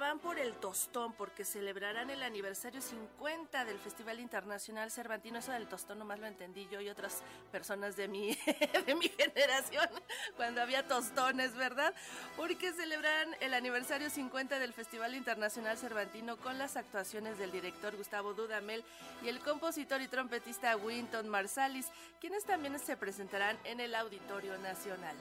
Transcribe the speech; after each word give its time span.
van 0.00 0.18
por 0.18 0.38
el 0.38 0.54
tostón 0.54 1.12
porque 1.12 1.44
celebrarán 1.44 2.10
el 2.10 2.22
aniversario 2.22 2.80
50 2.80 3.64
del 3.66 3.78
Festival 3.78 4.18
Internacional 4.18 4.90
Cervantino. 4.90 5.38
Eso 5.38 5.52
del 5.52 5.68
tostón 5.68 5.98
nomás 5.98 6.18
lo 6.18 6.26
entendí 6.26 6.66
yo 6.68 6.80
y 6.80 6.88
otras 6.88 7.22
personas 7.52 7.96
de 7.96 8.08
mi, 8.08 8.30
de 8.86 8.94
mi 8.94 9.08
generación 9.10 9.88
cuando 10.36 10.62
había 10.62 10.88
tostones, 10.88 11.54
¿verdad? 11.54 11.94
Porque 12.36 12.72
celebrarán 12.72 13.36
el 13.40 13.52
aniversario 13.52 14.10
50 14.10 14.58
del 14.58 14.72
Festival 14.72 15.14
Internacional 15.14 15.76
Cervantino 15.76 16.38
con 16.38 16.58
las 16.58 16.76
actuaciones 16.76 17.38
del 17.38 17.52
director 17.52 17.94
Gustavo 17.94 18.32
Dudamel 18.32 18.82
y 19.22 19.28
el 19.28 19.38
compositor 19.40 20.00
y 20.00 20.08
trompetista 20.08 20.76
Winton 20.78 21.28
Marsalis, 21.28 21.88
quienes 22.20 22.44
también 22.44 22.78
se 22.78 22.96
presentarán 22.96 23.58
en 23.64 23.80
el 23.80 23.94
Auditorio 23.94 24.56
Nacional. 24.58 25.16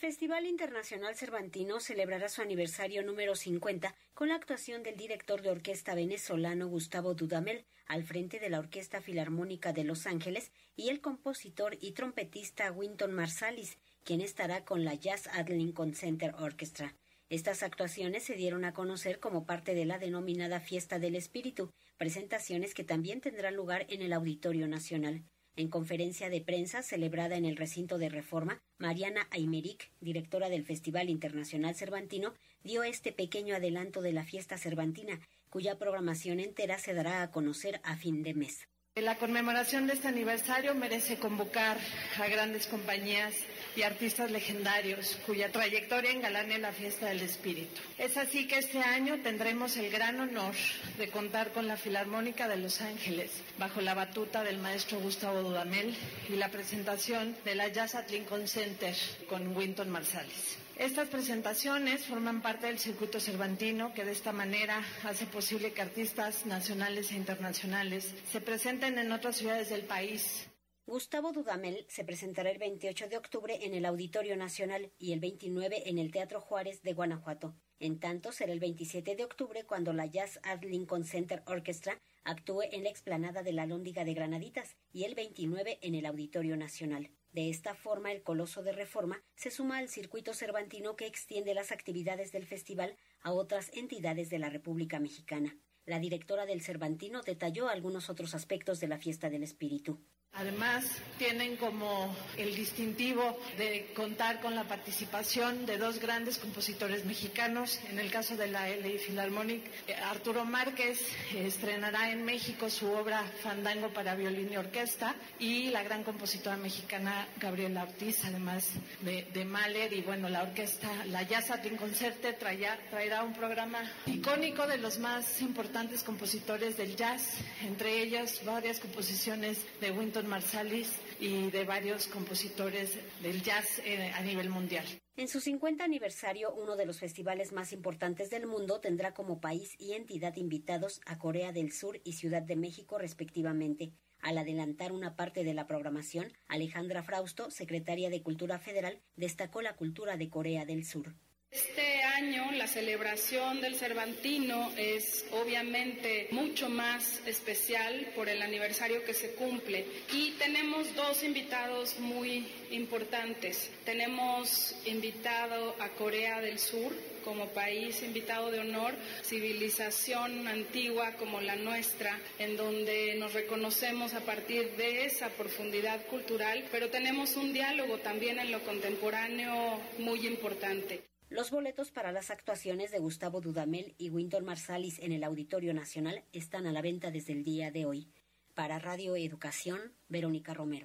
Festival 0.00 0.46
Internacional 0.46 1.14
Cervantino 1.14 1.78
celebrará 1.78 2.30
su 2.30 2.40
aniversario 2.40 3.02
número 3.02 3.36
50 3.36 3.94
con 4.14 4.28
la 4.28 4.34
actuación 4.34 4.82
del 4.82 4.96
director 4.96 5.42
de 5.42 5.50
orquesta 5.50 5.94
venezolano 5.94 6.68
Gustavo 6.68 7.12
Dudamel 7.12 7.66
al 7.84 8.02
frente 8.02 8.38
de 8.38 8.48
la 8.48 8.60
Orquesta 8.60 9.02
Filarmónica 9.02 9.74
de 9.74 9.84
Los 9.84 10.06
Ángeles 10.06 10.52
y 10.74 10.88
el 10.88 11.02
compositor 11.02 11.76
y 11.82 11.92
trompetista 11.92 12.72
Winton 12.72 13.12
Marsalis, 13.12 13.76
quien 14.02 14.22
estará 14.22 14.64
con 14.64 14.86
la 14.86 14.94
Jazz 14.94 15.26
at 15.34 15.50
Lincoln 15.50 15.94
Center 15.94 16.34
Orchestra. 16.38 16.94
Estas 17.28 17.62
actuaciones 17.62 18.22
se 18.22 18.36
dieron 18.36 18.64
a 18.64 18.72
conocer 18.72 19.20
como 19.20 19.44
parte 19.44 19.74
de 19.74 19.84
la 19.84 19.98
denominada 19.98 20.60
Fiesta 20.60 20.98
del 20.98 21.14
Espíritu, 21.14 21.74
presentaciones 21.98 22.72
que 22.72 22.84
también 22.84 23.20
tendrán 23.20 23.54
lugar 23.54 23.84
en 23.90 24.00
el 24.00 24.14
Auditorio 24.14 24.66
Nacional. 24.66 25.24
En 25.56 25.68
conferencia 25.68 26.30
de 26.30 26.40
prensa 26.40 26.82
celebrada 26.82 27.36
en 27.36 27.44
el 27.44 27.56
recinto 27.56 27.98
de 27.98 28.08
Reforma, 28.08 28.62
Mariana 28.78 29.26
Aymeric, 29.30 29.90
directora 30.00 30.48
del 30.48 30.64
Festival 30.64 31.10
Internacional 31.10 31.74
Cervantino, 31.74 32.34
dio 32.62 32.82
este 32.82 33.12
pequeño 33.12 33.54
adelanto 33.54 34.00
de 34.00 34.12
la 34.12 34.24
fiesta 34.24 34.58
cervantina, 34.58 35.20
cuya 35.50 35.78
programación 35.78 36.40
entera 36.40 36.78
se 36.78 36.94
dará 36.94 37.22
a 37.22 37.30
conocer 37.30 37.80
a 37.84 37.96
fin 37.96 38.22
de 38.22 38.34
mes. 38.34 38.68
La 38.96 39.16
conmemoración 39.16 39.86
de 39.86 39.94
este 39.94 40.08
aniversario 40.08 40.74
merece 40.74 41.18
convocar 41.18 41.78
a 42.18 42.26
grandes 42.28 42.66
compañías 42.66 43.34
y 43.76 43.82
artistas 43.82 44.30
legendarios 44.30 45.18
cuya 45.26 45.50
trayectoria 45.52 46.10
engalane 46.10 46.58
la 46.58 46.72
fiesta 46.72 47.06
del 47.06 47.22
espíritu. 47.22 47.80
Es 47.98 48.16
así 48.16 48.46
que 48.46 48.58
este 48.58 48.78
año 48.78 49.20
tendremos 49.22 49.76
el 49.76 49.90
gran 49.90 50.20
honor 50.20 50.54
de 50.98 51.08
contar 51.08 51.52
con 51.52 51.66
la 51.66 51.76
Filarmónica 51.76 52.48
de 52.48 52.56
Los 52.56 52.80
Ángeles 52.80 53.30
bajo 53.58 53.80
la 53.80 53.94
batuta 53.94 54.42
del 54.42 54.58
maestro 54.58 54.98
Gustavo 55.00 55.42
Dudamel 55.42 55.94
y 56.28 56.36
la 56.36 56.50
presentación 56.50 57.36
de 57.44 57.54
la 57.54 57.68
Jazz 57.68 57.94
at 57.94 58.10
Lincoln 58.10 58.48
Center 58.48 58.94
con 59.28 59.56
Winton 59.56 59.90
Marsalis. 59.90 60.56
Estas 60.80 61.08
presentaciones 61.08 62.06
forman 62.06 62.40
parte 62.40 62.66
del 62.66 62.78
circuito 62.78 63.20
cervantino 63.20 63.92
que 63.92 64.02
de 64.02 64.12
esta 64.12 64.32
manera 64.32 64.82
hace 65.04 65.26
posible 65.26 65.72
que 65.72 65.82
artistas 65.82 66.46
nacionales 66.46 67.12
e 67.12 67.16
internacionales 67.16 68.08
se 68.32 68.40
presenten 68.40 68.98
en 68.98 69.12
otras 69.12 69.36
ciudades 69.36 69.68
del 69.68 69.82
país. 69.82 70.46
Gustavo 70.86 71.32
Dudamel 71.32 71.84
se 71.88 72.04
presentará 72.04 72.50
el 72.50 72.58
28 72.58 73.08
de 73.08 73.16
octubre 73.16 73.64
en 73.64 73.74
el 73.74 73.84
Auditorio 73.84 74.36
Nacional 74.36 74.90
y 74.98 75.12
el 75.12 75.20
29 75.20 75.88
en 75.88 75.98
el 75.98 76.10
Teatro 76.10 76.40
Juárez 76.40 76.82
de 76.82 76.94
Guanajuato. 76.94 77.54
En 77.78 78.00
tanto, 78.00 78.32
será 78.32 78.52
el 78.52 78.60
27 78.60 79.14
de 79.14 79.24
octubre 79.24 79.64
cuando 79.64 79.92
la 79.92 80.06
Jazz 80.06 80.40
at 80.42 80.64
Lincoln 80.64 81.04
Center 81.04 81.42
Orchestra 81.46 82.00
actúe 82.24 82.62
en 82.72 82.84
la 82.84 82.90
explanada 82.90 83.42
de 83.42 83.52
la 83.52 83.66
Lóndiga 83.66 84.04
de 84.04 84.14
Granaditas 84.14 84.76
y 84.92 85.04
el 85.04 85.14
29 85.14 85.78
en 85.82 85.94
el 85.94 86.06
Auditorio 86.06 86.56
Nacional. 86.56 87.10
De 87.30 87.50
esta 87.50 87.74
forma, 87.74 88.10
el 88.10 88.22
Coloso 88.22 88.62
de 88.62 88.72
Reforma 88.72 89.22
se 89.36 89.50
suma 89.50 89.78
al 89.78 89.88
circuito 89.88 90.34
cervantino 90.34 90.96
que 90.96 91.06
extiende 91.06 91.54
las 91.54 91.70
actividades 91.70 92.32
del 92.32 92.46
festival 92.46 92.96
a 93.20 93.32
otras 93.32 93.70
entidades 93.74 94.28
de 94.30 94.40
la 94.40 94.50
República 94.50 94.98
Mexicana. 94.98 95.56
La 95.86 95.98
directora 95.98 96.46
del 96.46 96.62
Cervantino 96.62 97.22
detalló 97.22 97.68
algunos 97.68 98.10
otros 98.10 98.34
aspectos 98.34 98.80
de 98.80 98.88
la 98.88 98.98
fiesta 98.98 99.30
del 99.30 99.42
espíritu. 99.42 99.98
Además, 100.32 100.84
tienen 101.18 101.56
como 101.56 102.14
el 102.36 102.54
distintivo 102.54 103.36
de 103.58 103.90
contar 103.94 104.40
con 104.40 104.54
la 104.54 104.62
participación 104.62 105.66
de 105.66 105.76
dos 105.76 105.98
grandes 105.98 106.38
compositores 106.38 107.04
mexicanos. 107.04 107.80
En 107.90 107.98
el 107.98 108.12
caso 108.12 108.36
de 108.36 108.46
la 108.46 108.68
LA 108.68 109.00
Philharmonic, 109.04 109.66
eh, 109.88 109.94
Arturo 109.96 110.44
Márquez 110.44 111.04
estrenará 111.34 112.12
en 112.12 112.24
México 112.24 112.70
su 112.70 112.86
obra 112.92 113.24
Fandango 113.42 113.88
para 113.88 114.14
violín 114.14 114.52
y 114.52 114.56
orquesta 114.56 115.16
y 115.40 115.70
la 115.70 115.82
gran 115.82 116.04
compositora 116.04 116.56
mexicana 116.56 117.26
Gabriela 117.38 117.82
Ortiz, 117.82 118.24
además 118.24 118.70
de, 119.00 119.44
Mahler. 119.44 119.92
Y 119.92 120.02
bueno, 120.02 120.28
la 120.28 120.44
orquesta, 120.44 120.88
la 121.06 121.24
Jazz 121.24 121.50
at 121.50 121.66
Concerte 121.76 122.34
traerá, 122.34 122.78
traerá 122.88 123.24
un 123.24 123.34
programa 123.34 123.82
icónico 124.06 124.66
de 124.68 124.78
los 124.78 124.98
más 125.00 125.42
importantes 125.42 125.69
compositores 126.04 126.76
del 126.76 126.96
jazz, 126.96 127.38
entre 127.62 128.02
ellas 128.02 128.44
varias 128.44 128.80
composiciones 128.80 129.64
de 129.80 129.90
Winton 129.90 130.26
Marsalis 130.26 130.96
y 131.20 131.50
de 131.50 131.64
varios 131.64 132.06
compositores 132.06 132.98
del 133.22 133.42
jazz 133.42 133.80
eh, 133.84 134.10
a 134.14 134.22
nivel 134.22 134.50
mundial. 134.50 134.84
En 135.16 135.28
su 135.28 135.40
50 135.40 135.84
aniversario, 135.84 136.52
uno 136.54 136.76
de 136.76 136.86
los 136.86 136.98
festivales 136.98 137.52
más 137.52 137.72
importantes 137.72 138.30
del 138.30 138.46
mundo 138.46 138.80
tendrá 138.80 139.14
como 139.14 139.40
país 139.40 139.76
y 139.78 139.92
entidad 139.92 140.36
invitados 140.36 141.00
a 141.06 141.18
Corea 141.18 141.52
del 141.52 141.72
Sur 141.72 142.00
y 142.04 142.14
Ciudad 142.14 142.42
de 142.42 142.56
México 142.56 142.98
respectivamente. 142.98 143.92
Al 144.20 144.38
adelantar 144.38 144.92
una 144.92 145.14
parte 145.14 145.44
de 145.44 145.54
la 145.54 145.66
programación, 145.66 146.32
Alejandra 146.48 147.02
Frausto, 147.02 147.50
secretaria 147.50 148.10
de 148.10 148.22
Cultura 148.22 148.58
Federal, 148.58 149.00
destacó 149.16 149.62
la 149.62 149.76
cultura 149.76 150.16
de 150.16 150.28
Corea 150.28 150.64
del 150.64 150.84
Sur. 150.84 151.14
Este 151.52 152.04
año 152.04 152.52
la 152.52 152.68
celebración 152.68 153.60
del 153.60 153.74
Cervantino 153.74 154.70
es 154.76 155.24
obviamente 155.32 156.28
mucho 156.30 156.68
más 156.68 157.20
especial 157.26 158.12
por 158.14 158.28
el 158.28 158.40
aniversario 158.40 159.02
que 159.02 159.14
se 159.14 159.32
cumple 159.32 159.84
y 160.12 160.30
tenemos 160.38 160.94
dos 160.94 161.24
invitados 161.24 161.98
muy 161.98 162.46
importantes. 162.70 163.68
Tenemos 163.84 164.76
invitado 164.84 165.74
a 165.80 165.88
Corea 165.88 166.40
del 166.40 166.60
Sur 166.60 166.92
como 167.24 167.48
país 167.48 168.00
invitado 168.04 168.52
de 168.52 168.60
honor, 168.60 168.94
civilización 169.24 170.46
antigua 170.46 171.14
como 171.14 171.40
la 171.40 171.56
nuestra, 171.56 172.16
en 172.38 172.56
donde 172.56 173.16
nos 173.16 173.32
reconocemos 173.32 174.14
a 174.14 174.20
partir 174.20 174.70
de 174.76 175.04
esa 175.04 175.28
profundidad 175.30 176.06
cultural, 176.06 176.64
pero 176.70 176.90
tenemos 176.90 177.34
un 177.34 177.52
diálogo 177.52 177.98
también 177.98 178.38
en 178.38 178.52
lo 178.52 178.60
contemporáneo 178.60 179.80
muy 179.98 180.28
importante. 180.28 181.09
Los 181.30 181.52
boletos 181.52 181.92
para 181.92 182.10
las 182.10 182.32
actuaciones 182.32 182.90
de 182.90 182.98
Gustavo 182.98 183.40
Dudamel 183.40 183.94
y 183.98 184.10
Winton 184.10 184.44
Marsalis 184.44 184.98
en 184.98 185.12
el 185.12 185.22
Auditorio 185.22 185.72
Nacional 185.72 186.24
están 186.32 186.66
a 186.66 186.72
la 186.72 186.82
venta 186.82 187.12
desde 187.12 187.32
el 187.32 187.44
día 187.44 187.70
de 187.70 187.86
hoy. 187.86 188.08
Para 188.54 188.80
Radio 188.80 189.14
Educación, 189.14 189.92
Verónica 190.08 190.54
Romero. 190.54 190.78